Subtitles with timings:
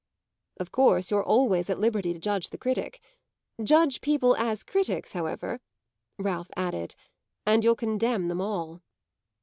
[0.59, 2.99] "Of course you're always at liberty to judge the critic.
[3.63, 5.59] Judge people as critics, however,"
[6.17, 6.95] Ralph added,
[7.45, 8.81] "and you'll condemn them all!"